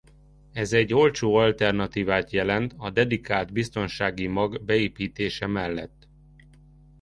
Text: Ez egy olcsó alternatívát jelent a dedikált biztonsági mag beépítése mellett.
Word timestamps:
Ez 0.53 0.73
egy 0.73 0.93
olcsó 0.93 1.35
alternatívát 1.35 2.31
jelent 2.31 2.73
a 2.77 2.89
dedikált 2.89 3.51
biztonsági 3.51 4.27
mag 4.27 4.63
beépítése 4.63 5.47
mellett. 5.47 6.07